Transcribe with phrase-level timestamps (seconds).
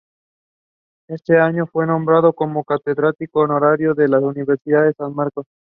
[1.07, 5.45] Ese año fue nombrado como Catedrático Honorario de la Universidad de San Marcos.